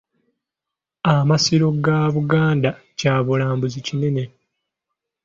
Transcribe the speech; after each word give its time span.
Amasiro 1.13 1.67
ga 1.83 1.99
Buganda 2.13 2.69
kya 2.99 3.13
bulambuzi 3.25 3.79
kinene. 3.87 4.23